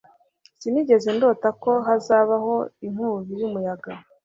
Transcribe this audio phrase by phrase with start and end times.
[0.59, 2.53] Sinigeze ndota ko hazabaho
[2.87, 3.91] inkubi y'umuyaga.